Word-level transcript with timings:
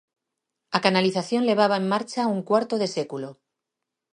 A 0.77 0.79
canalización 0.85 1.43
levaba 1.49 1.75
en 1.81 1.85
marcha 1.93 2.31
un 2.35 2.39
cuarto 2.49 2.75
de 2.81 2.87
século. 2.95 3.29